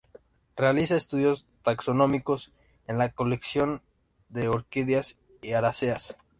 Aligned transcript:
Realiza 0.55 0.95
estudios 0.95 1.45
taxonómicos 1.61 2.51
en 2.87 2.97
las 2.97 3.13
colecciones 3.13 3.81
de 4.29 4.47
orquídeas 4.49 5.19
y 5.43 5.51
aráceas. 5.51 6.17